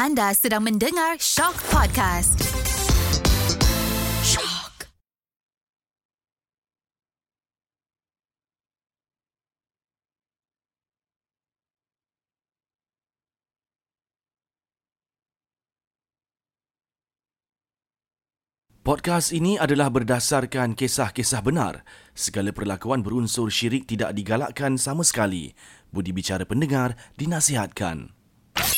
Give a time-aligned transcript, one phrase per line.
[0.00, 2.40] Anda sedang mendengar Shock Podcast.
[4.24, 4.88] Shock.
[18.80, 21.84] Podcast ini adalah berdasarkan kisah-kisah benar.
[22.16, 25.52] Segala perlakuan berunsur syirik tidak digalakkan sama sekali.
[25.92, 28.19] Budi bicara pendengar dinasihatkan.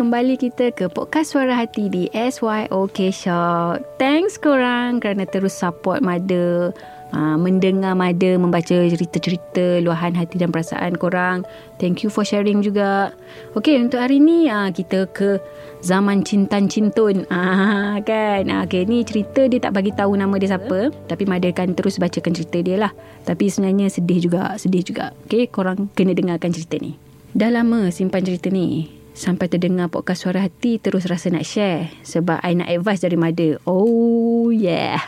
[0.00, 4.00] kembali kita ke podcast Suara Hati di SYOK Shock.
[4.00, 6.72] Thanks korang kerana terus support Mada.
[7.12, 11.44] Uh, mendengar Mada membaca cerita-cerita luahan hati dan perasaan korang.
[11.76, 13.12] Thank you for sharing juga.
[13.52, 15.36] Okay, untuk hari ni uh, kita ke
[15.84, 17.28] zaman cintan cintun.
[17.36, 18.48] Ah, kan?
[18.48, 20.96] Uh, okay, ni cerita dia tak bagi tahu nama dia siapa.
[21.12, 22.92] Tapi Mada akan terus bacakan cerita dia lah.
[23.28, 24.56] Tapi sebenarnya sedih juga.
[24.56, 25.12] Sedih juga.
[25.28, 26.96] Okay, korang kena dengarkan cerita ni.
[27.36, 28.99] Dah lama simpan cerita ni.
[29.10, 31.90] Sampai terdengar podcast suara hati terus rasa nak share.
[32.06, 33.58] Sebab I nak advice dari mother.
[33.66, 35.02] Oh yeah.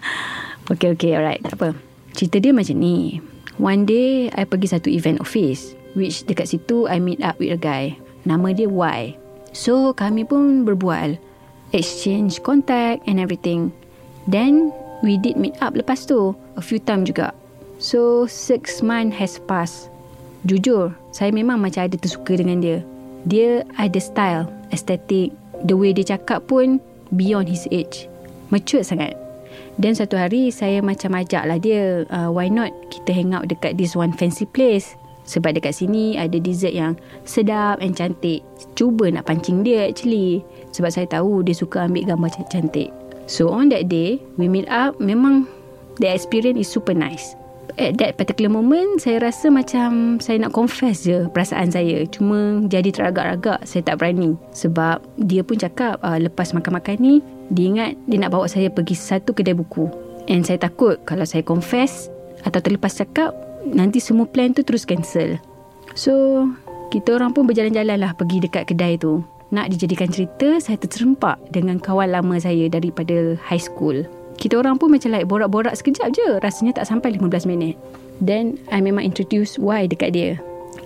[0.72, 1.42] okay okay alright.
[1.50, 1.74] Apa.
[2.14, 3.18] Cerita dia macam ni.
[3.58, 5.74] One day I pergi satu event office.
[5.98, 7.98] Which dekat situ I meet up with a guy.
[8.22, 9.18] Nama dia Y.
[9.52, 11.18] So kami pun berbual.
[11.74, 13.74] Exchange contact and everything.
[14.30, 14.70] Then
[15.02, 16.32] we did meet up lepas tu.
[16.54, 17.34] A few time juga.
[17.82, 19.90] So six month has passed.
[20.46, 22.82] Jujur, saya memang macam ada tersuka dengan dia
[23.26, 25.30] dia ada style, estetik,
[25.66, 26.82] the way dia cakap pun
[27.14, 28.08] beyond his age.
[28.50, 29.14] Mature sangat.
[29.80, 33.76] Dan satu hari saya macam ajak lah dia, uh, why not kita hang out dekat
[33.76, 34.96] this one fancy place.
[35.22, 38.42] Sebab dekat sini ada dessert yang sedap and cantik.
[38.74, 40.42] Cuba nak pancing dia actually.
[40.74, 42.90] Sebab saya tahu dia suka ambil gambar cantik.
[43.30, 44.98] So on that day, we meet up.
[44.98, 45.46] Memang
[46.02, 47.38] the experience is super nice
[47.80, 52.04] at that particular moment saya rasa macam saya nak confess je perasaan saya.
[52.08, 54.36] Cuma jadi teragak-agak saya tak berani.
[54.52, 57.14] Sebab dia pun cakap uh, lepas makan-makan ni
[57.52, 59.88] dia ingat dia nak bawa saya pergi satu kedai buku.
[60.30, 62.12] And saya takut kalau saya confess
[62.46, 63.34] atau terlepas cakap
[63.66, 65.38] nanti semua plan tu terus cancel.
[65.94, 66.46] So
[66.92, 69.24] kita orang pun berjalan-jalan lah pergi dekat kedai tu.
[69.52, 74.00] Nak dijadikan cerita saya terserempak dengan kawan lama saya daripada high school
[74.42, 76.42] kita orang pun macam like borak-borak sekejap je.
[76.42, 77.78] Rasanya tak sampai 15 minit.
[78.18, 80.34] Then, I memang introduce Y dekat dia.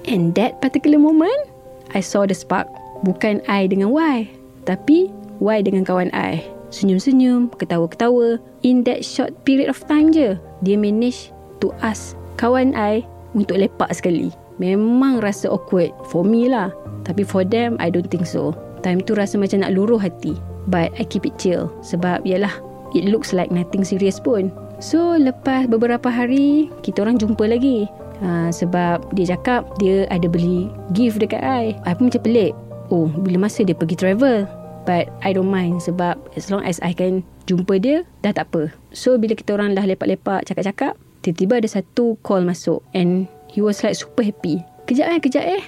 [0.05, 1.49] And that particular moment,
[1.97, 2.69] I saw the spark.
[3.01, 4.29] Bukan I dengan Y.
[4.69, 5.09] Tapi,
[5.41, 6.45] Y dengan kawan I.
[6.69, 8.37] Senyum-senyum, ketawa-ketawa.
[8.61, 11.33] In that short period of time je, dia manage
[11.65, 14.37] to ask kawan I untuk lepak sekali.
[14.61, 16.73] Memang rasa awkward for me lah.
[17.09, 18.53] Tapi for them, I don't think so.
[18.85, 20.37] Time tu rasa macam nak luruh hati.
[20.67, 21.71] But I keep it chill.
[21.87, 24.53] Sebab, yalah, it looks like nothing serious pun.
[24.79, 27.89] So lepas beberapa hari kita orang jumpa lagi.
[28.25, 31.77] Ha, sebab dia cakap dia ada beli gift dekat I.
[31.85, 32.53] I pun macam pelik.
[32.89, 34.49] Oh, bila masa dia pergi travel.
[34.87, 38.71] But I don't mind sebab as long as I can jumpa dia, dah tak apa.
[38.95, 40.95] So bila kita orang dah lepak-lepak cakap-cakap,
[41.27, 44.63] tiba-tiba ada satu call masuk and he was like super happy.
[44.87, 45.63] Kejap eh, kejap eh.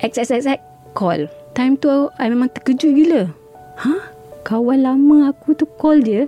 [0.00, 0.58] XXXX
[0.96, 1.28] call.
[1.52, 3.28] Time tu I memang terkejut gila.
[3.76, 4.08] Hah?
[4.42, 6.24] Kawan lama aku tu call dia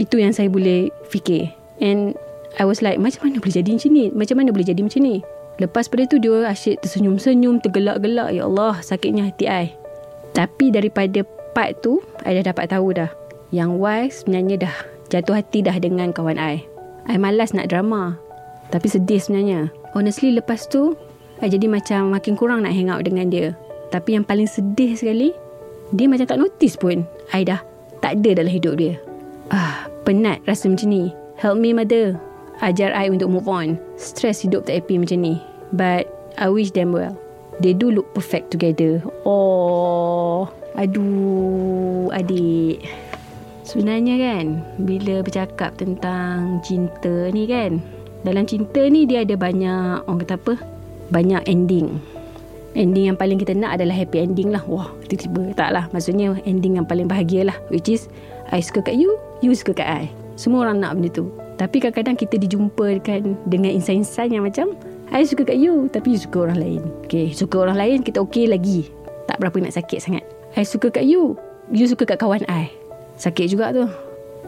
[0.00, 1.50] itu yang saya boleh fikir.
[1.82, 2.14] And
[2.58, 4.04] I was like, macam mana boleh jadi macam ni?
[4.14, 5.16] Macam mana boleh jadi macam ni?
[5.62, 8.34] Lepas pada tu dia asyik tersenyum-senyum, tergelak-gelak.
[8.34, 9.66] Ya Allah, sakitnya hati I.
[10.34, 11.22] Tapi daripada
[11.54, 13.10] part tu, I dah dapat tahu dah.
[13.54, 14.74] Yang Y sebenarnya dah
[15.14, 16.66] jatuh hati dah dengan kawan I.
[17.06, 18.18] I malas nak drama.
[18.74, 19.70] Tapi sedih sebenarnya.
[19.94, 20.98] Honestly, lepas tu,
[21.38, 23.54] I jadi macam makin kurang nak hang out dengan dia.
[23.94, 25.30] Tapi yang paling sedih sekali,
[25.94, 27.06] dia macam tak notice pun.
[27.30, 27.62] I dah
[28.02, 28.98] tak ada dalam hidup dia.
[30.04, 31.08] Penat rasa macam ni.
[31.40, 32.20] Help me mother.
[32.60, 33.80] Ajar I untuk move on.
[33.96, 35.40] Stress hidup tak happy macam ni.
[35.72, 36.06] But
[36.36, 37.16] I wish them well.
[37.64, 39.00] They do look perfect together.
[39.24, 42.84] Oh, aduh, adik.
[43.64, 44.44] Sebenarnya kan,
[44.82, 47.80] bila bercakap tentang cinta ni kan,
[48.26, 50.54] dalam cinta ni dia ada banyak, orang kata apa?
[51.14, 51.96] Banyak ending.
[52.74, 54.60] Ending yang paling kita nak adalah happy ending lah.
[54.66, 55.86] Wah, tiba-tiba tak lah.
[55.94, 57.56] Maksudnya ending yang paling bahagia lah.
[57.70, 58.10] Which is,
[58.50, 59.14] I suka kat you,
[59.44, 60.04] you suka kat I.
[60.40, 61.28] Semua orang nak benda tu.
[61.54, 64.74] Tapi kadang-kadang kita dijumpakan dengan insan-insan yang macam
[65.14, 66.82] I suka kat you tapi you suka orang lain.
[67.06, 68.88] Okay, suka orang lain kita okay lagi.
[69.24, 70.24] tak berapa nak sakit sangat.
[70.56, 71.36] I suka kat you.
[71.72, 72.68] You suka kat kawan I.
[73.16, 73.88] Sakit juga tu.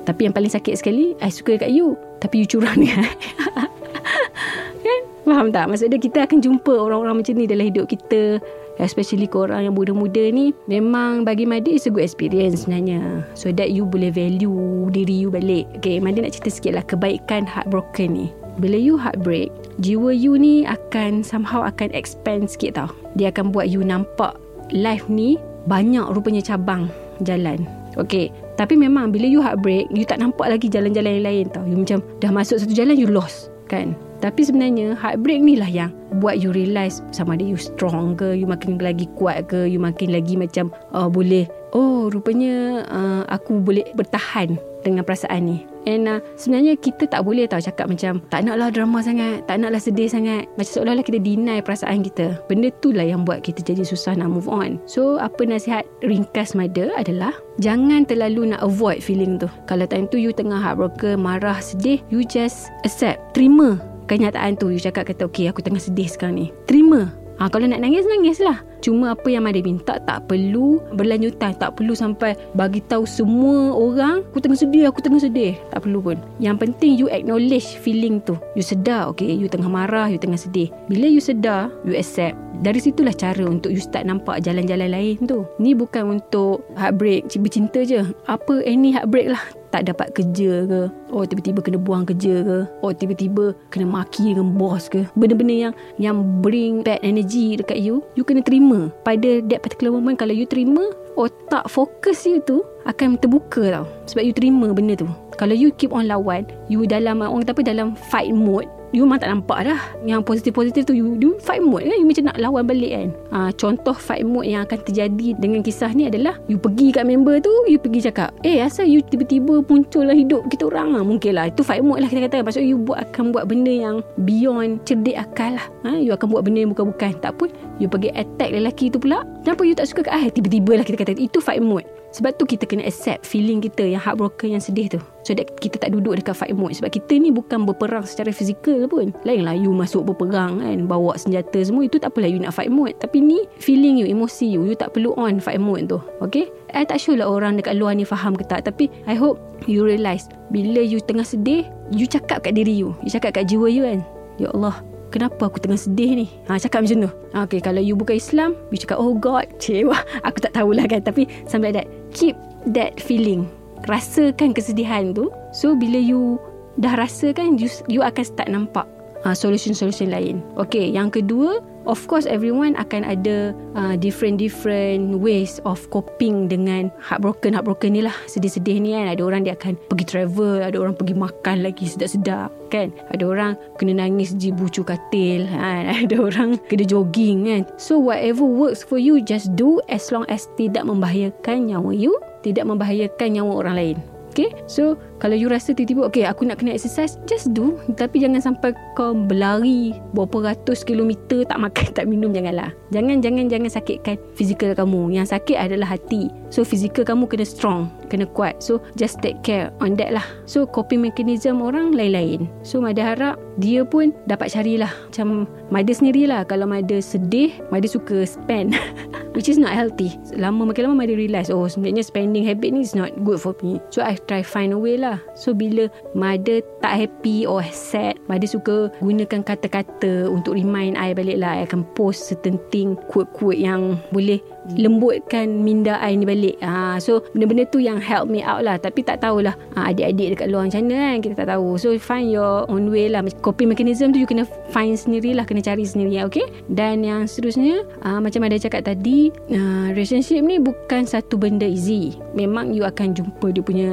[0.05, 1.97] Tapi yang paling sakit sekali, I suka kat you.
[2.21, 2.93] Tapi you curang ni.
[4.87, 5.01] kan?
[5.27, 5.67] Faham tak?
[5.67, 8.39] Maksudnya kita akan jumpa orang-orang macam ni dalam hidup kita.
[8.76, 13.25] Especially korang yang muda-muda ni Memang bagi Madi It's a good experience sebenarnya.
[13.32, 15.81] So that you boleh value Diri you balik.
[15.81, 18.26] Okay Madi nak cerita sikit lah Kebaikan heartbroken ni.
[18.61, 19.49] Bila you heartbreak
[19.81, 22.88] Jiwa you ni akan Somehow akan expand sikit tau.
[23.17, 24.37] Dia akan buat you nampak
[24.73, 26.93] Life ni Banyak rupanya cabang
[27.25, 27.64] Jalan.
[27.96, 28.28] Okay
[28.61, 31.64] Tapi memang bila you heartbreak You tak nampak lagi jalan-jalan yang lain tau.
[31.64, 35.91] You macam Dah masuk satu jalan You lost Kan tapi sebenarnya heartbreak ni lah yang
[36.19, 40.15] buat you realise sama ada you strong ke, you makin lagi kuat ke, you makin
[40.15, 45.59] lagi macam uh, boleh, oh rupanya uh, aku boleh bertahan dengan perasaan ni.
[45.87, 49.79] And uh, sebenarnya kita tak boleh tahu cakap macam tak naklah drama sangat, tak naklah
[49.79, 50.47] sedih sangat.
[50.59, 52.43] Macam seolah-olah kita deny perasaan kita.
[52.51, 54.83] Benda tu lah yang buat kita jadi susah nak move on.
[54.91, 59.47] So apa nasihat ringkas mother adalah jangan terlalu nak avoid feeling tu.
[59.71, 64.81] Kalau time tu you tengah heartbroken, marah, sedih, you just accept, terima kenyataan tu you
[64.81, 68.64] cakap kata okay aku tengah sedih sekarang ni terima Ha, kalau nak nangis, nangis lah.
[68.81, 71.53] Cuma apa yang Madi minta tak perlu berlanjutan.
[71.61, 75.53] Tak perlu sampai bagi tahu semua orang aku tengah sedih, aku tengah sedih.
[75.69, 76.17] Tak perlu pun.
[76.41, 78.41] Yang penting you acknowledge feeling tu.
[78.56, 80.73] You sedar, okay, you tengah marah, you tengah sedih.
[80.88, 82.37] Bila you sedar, you accept.
[82.64, 85.44] Dari situlah cara untuk you start nampak jalan-jalan lain tu.
[85.61, 88.00] Ni bukan untuk heartbreak, bercinta je.
[88.32, 89.44] Apa any heartbreak lah
[89.76, 90.81] tak dapat kerja ke?
[91.12, 92.58] Oh tiba-tiba kena buang kerja ke?
[92.81, 95.05] Oh tiba-tiba kena maki dengan bos ke?
[95.12, 98.88] Benda-benda yang yang bring bad energy dekat you you kena terima.
[99.05, 100.81] Pada that particular moment kalau you terima
[101.20, 103.87] otak fokus you tu akan terbuka tau.
[104.08, 105.08] Sebab you terima benda tu.
[105.37, 109.21] Kalau you keep on lawan you dalam orang kata apa dalam fight mode you memang
[109.21, 109.81] tak nampak dah.
[110.09, 111.93] Yang positif-positif tu you, you fight mode kan?
[112.01, 113.09] You macam nak lawan balik kan?
[113.29, 117.37] Ha, contoh fight mode yang akan terjadi dengan kisah ni adalah you pergi kat member
[117.45, 121.05] tu you pergi cakap eh asal you tiba-tiba muncul lah hidup kita orang lah.
[121.05, 121.53] Mungkin lah.
[121.53, 122.41] Itu fight mode lah kita kata.
[122.41, 125.67] Maksud you buat akan buat benda yang beyond cerdik akal lah.
[125.85, 127.21] Ha, you akan buat benda yang bukan-bukan.
[127.21, 129.29] Tak pun you pergi attack lelaki tu pula.
[129.45, 131.13] Kenapa you tak suka kat I tiba-tiba lah kita kata.
[131.21, 135.00] Itu fight mode sebab tu kita kena accept feeling kita yang heartbroken yang sedih tu.
[135.26, 136.79] So that kita tak duduk dekat fight mode.
[136.79, 139.11] Sebab kita ni bukan berperang secara fizikal pun.
[139.26, 140.87] Lainlah you masuk berperang kan.
[140.87, 141.85] Bawa senjata semua.
[141.85, 142.94] Itu tak apalah you nak fight mode.
[143.03, 144.62] Tapi ni feeling you, emosi you.
[144.62, 145.99] You tak perlu on fight mode tu.
[146.23, 146.47] Okay?
[146.73, 148.70] I tak sure lah orang dekat luar ni faham ke tak.
[148.70, 150.31] Tapi I hope you realise.
[150.55, 152.94] Bila you tengah sedih, you cakap kat diri you.
[153.02, 154.00] You cakap kat jiwa you kan.
[154.37, 154.79] Ya Allah,
[155.17, 156.27] kenapa aku tengah sedih ni?
[156.45, 157.11] Ha, cakap macam tu.
[157.33, 161.01] Okay, kalau you bukan Islam you cakap oh God cewa aku tak tahulah kan.
[161.01, 162.37] Tapi sampai that keep
[162.77, 163.49] that feeling.
[163.89, 165.33] Rasakan kesedihan tu.
[165.57, 166.37] So bila you
[166.77, 168.85] dah rasakan you, you akan start nampak
[169.26, 170.38] uh, solution-solution lain.
[170.55, 176.90] Okay yang kedua Of course everyone akan ada uh, different different ways of coping dengan
[176.99, 177.55] heartbroken.
[177.55, 179.06] Heartbroken ni lah sedih-sedih ni kan.
[179.14, 182.90] Ada orang dia akan pergi travel ada orang pergi makan lagi sedap-sedap kan?
[183.14, 185.87] Ada orang kena nangis di bucu katil kan?
[185.87, 187.62] Ada orang kena jogging kan?
[187.78, 192.67] So whatever works for you just do as long as tidak membahayakan nyawa you tidak
[192.67, 193.99] membahayakan nyawa orang lain
[194.37, 197.81] Okay So Kalau you rasa tiba-tiba Okay aku nak kena exercise Just do.
[197.97, 202.77] Tapi jangan sampai kau berlari Berapa ratus kilometer Tak makan tak minum Janganlah.
[202.93, 205.17] Jangan jangan jangan sakitkan Fizikal kamu.
[205.17, 206.29] Yang sakit adalah hati.
[206.53, 208.61] So fizikal kamu kena strong Kena kuat.
[208.61, 210.26] So just take care On that lah.
[210.45, 212.52] So coping mechanism orang Lain-lain.
[212.61, 214.93] So Mada harap Dia pun dapat carilah.
[215.09, 216.45] Macam Mada sendirilah.
[216.45, 218.77] Kalau Mada sedih Mada suka spend.
[219.37, 220.17] Which is not healthy.
[220.33, 223.81] Lama makin lama Mada realise Oh sebenarnya spending habit ni Is not good for me.
[223.93, 225.21] So I try find a way lah.
[225.37, 231.43] So bila mother tak happy or sad Mother suka gunakan kata-kata Untuk remind I balik
[231.43, 231.59] lah.
[231.59, 234.38] I akan post certain thing Quote-quote yang boleh
[234.78, 236.59] lembutkan minda I ni balik.
[236.62, 238.78] Ha, So benda-benda tu yang help me out lah.
[238.78, 241.75] Tapi tak tahulah ha, adik-adik dekat luar macam mana kan Kita tak tahu.
[241.75, 243.26] So find your own way lah.
[243.43, 246.47] Coping mechanism tu you kena find sendiri lah Kena cari sendiri okay?
[246.71, 252.14] Dan yang seterusnya ha, Macam ada cakap tadi ha, Relationship ni bukan satu benda easy.
[252.38, 253.90] Memang you akan jumpa dia punya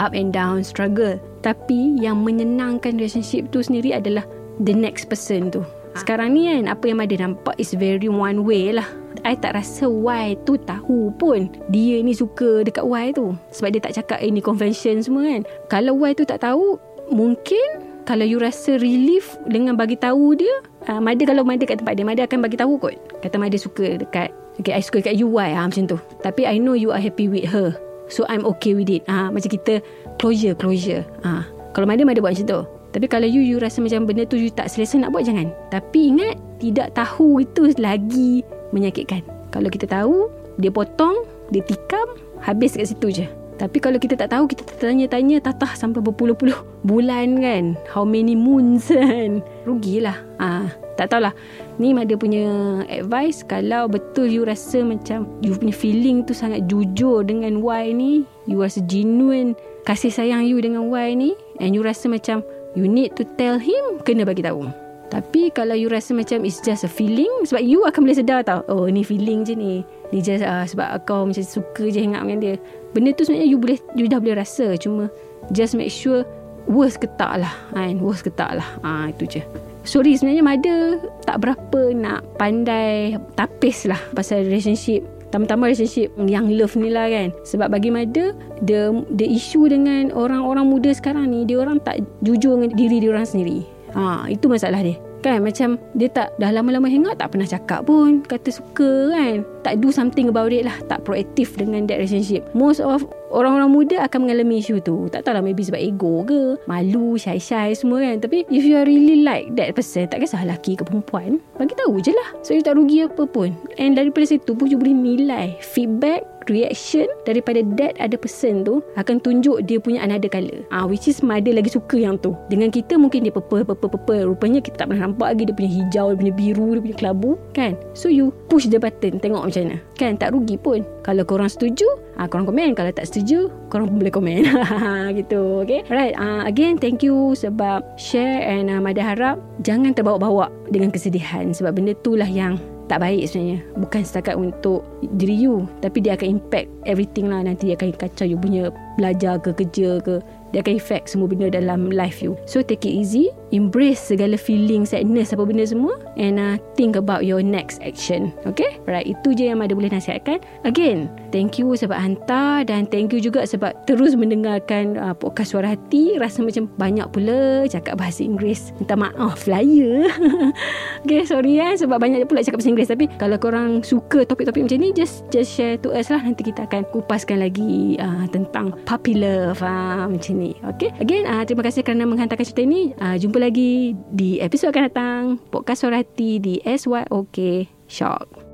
[0.00, 4.22] up and down struggle tapi yang menyenangkan relationship tu sendiri adalah
[4.62, 5.66] the next person tu.
[5.92, 8.86] Sekarang ni kan apa yang ada nampak is very one way lah.
[9.28, 13.36] I tak rasa Y tu tahu pun dia ni suka dekat Y tu.
[13.52, 15.42] Sebab dia tak cakap ini convention semua kan.
[15.68, 16.80] Kalau Y tu tak tahu
[17.12, 20.50] mungkin kalau you rasa relief dengan bagi tahu dia
[20.90, 22.96] uh, Mada kalau Mada kat tempat dia Mada akan bagi tahu kot.
[23.20, 25.48] Kata Mada suka dekat Okay, I suka dekat you Y.
[25.48, 25.96] Ha, macam tu.
[26.20, 27.72] Tapi I know you are happy with her
[28.10, 29.82] So I'm okay with it ah Macam kita
[30.18, 31.46] Closure Closure ah.
[31.72, 32.60] Kalau mana Mada buat macam tu
[32.92, 36.12] Tapi kalau you You rasa macam benda tu You tak selesa nak buat Jangan Tapi
[36.12, 42.88] ingat Tidak tahu itu lagi Menyakitkan Kalau kita tahu, dia potong, dia tikam, habis kat
[42.88, 43.26] situ je.
[43.62, 47.78] Tapi kalau kita tak tahu, kita tanya-tanya tatah sampai berpuluh-puluh bulan kan.
[47.86, 49.38] How many moons kan.
[49.62, 50.18] Rugilah.
[50.42, 50.66] Ah,
[50.98, 51.30] tak tahulah.
[51.78, 52.42] Ni ada punya
[52.90, 58.12] advice kalau betul you rasa macam you punya feeling tu sangat jujur dengan Y ni,
[58.50, 59.54] you rasa genuine
[59.86, 61.30] kasih sayang you dengan Y ni
[61.62, 62.42] and you rasa macam
[62.74, 64.66] you need to tell him, kena bagi tahu.
[65.06, 68.66] Tapi kalau you rasa macam it's just a feeling sebab you akan boleh sedar tau.
[68.66, 69.86] Oh ni feeling je ni.
[70.12, 72.54] Ni just uh, sebab kau macam suka je hang out dengan dia.
[72.92, 74.76] Benda tu sebenarnya you boleh you dah boleh rasa.
[74.76, 75.08] Cuma
[75.56, 76.22] just make sure
[76.68, 77.96] worst ke tak lah kan?
[77.98, 78.68] Worst ke tak lah.
[78.84, 79.42] Ha, itu je.
[79.82, 80.80] Sorry sebenarnya mother
[81.26, 85.02] tak berapa nak pandai tapis lah pasal relationship
[85.34, 87.34] Tambah-tambah relationship yang love ni lah kan?
[87.42, 92.60] Sebab bagi mother The, the issue dengan orang-orang muda sekarang ni Dia orang tak jujur
[92.60, 93.66] dengan diri dia orang sendiri.
[93.96, 98.26] Ha, Itu masalah dia Kan macam dia tak dah lama-lama hangout tak pernah cakap pun
[98.26, 99.46] kata suka kan.
[99.62, 100.74] Tak do something about it lah.
[100.90, 102.42] Tak proaktif dengan that relationship.
[102.58, 105.06] Most of orang-orang muda akan mengalami isu tu.
[105.14, 106.58] Tak tahulah maybe sebab ego ke.
[106.66, 108.18] Malu, shy-shy semua kan.
[108.18, 112.10] Tapi if you really like that person, tak kisah lelaki ke perempuan, bagi tahu je
[112.10, 112.28] lah.
[112.42, 113.54] So you tak rugi apa pun.
[113.78, 119.20] And daripada situ pun you boleh nilai feedback reaction daripada that ada person tu akan
[119.22, 120.64] tunjuk dia punya another colour.
[120.72, 122.34] Ah, which is mother lagi suka yang tu.
[122.48, 124.34] Dengan kita mungkin dia purple, purple, purple.
[124.34, 127.30] Rupanya kita tak pernah nampak lagi dia punya hijau, dia punya biru, dia punya kelabu.
[127.52, 127.78] Kan?
[127.92, 129.76] So you push the button tengok macam mana.
[129.98, 130.18] Kan?
[130.18, 130.82] Tak rugi pun.
[131.02, 132.74] Kalau korang setuju, ah, korang komen.
[132.78, 134.42] Kalau tak setuju, korang pun boleh komen.
[135.18, 135.66] gitu.
[135.66, 135.82] Okay?
[135.90, 136.14] Alright.
[136.16, 141.50] Ah, again, thank you sebab share and uh, mother harap jangan terbawa-bawa dengan kesedihan.
[141.50, 142.56] Sebab benda tu lah yang
[142.92, 143.64] tak baik sebenarnya.
[143.80, 144.84] Bukan setakat untuk
[145.16, 147.40] diri you tapi dia akan impact everything lah.
[147.40, 148.68] Nanti dia akan kacau you punya
[149.00, 150.20] belajar ke kerja ke.
[150.52, 152.36] Dia akan effect semua benda dalam life you.
[152.44, 157.22] So take it easy embrace segala feeling sadness apa benda semua and uh, think about
[157.22, 158.34] your next action.
[158.44, 158.82] Okay?
[158.84, 160.42] Right itu je yang ada boleh nasihatkan.
[160.66, 165.78] Again thank you sebab hantar dan thank you juga sebab terus mendengarkan uh, podcast suara
[165.78, 166.18] hati.
[166.18, 168.74] Rasa macam banyak pula cakap bahasa Inggeris.
[168.82, 170.10] Minta maaf flyer
[171.06, 172.90] okay sorry ya sebab banyak pula cakap bahasa Inggeris.
[172.90, 176.18] Tapi kalau korang suka topik-topik macam ni just just share to us lah.
[176.18, 180.58] Nanti kita akan kupaskan lagi uh, tentang puppy love uh, macam ni.
[180.74, 180.90] Okay?
[180.98, 182.96] Again uh, Terima kasih kerana menghantarkan cerita ini.
[182.96, 183.98] Uh, Jumpa lagi.
[184.14, 185.22] Di episod akan datang.
[185.50, 188.51] Podcast Suara Hati Di SYOK Shock